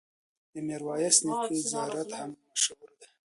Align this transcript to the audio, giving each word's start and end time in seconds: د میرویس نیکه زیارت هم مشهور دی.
د 0.51 0.53
میرویس 0.67 1.17
نیکه 1.27 1.55
زیارت 1.71 2.09
هم 2.19 2.29
مشهور 2.47 2.89
دی. 2.99 3.07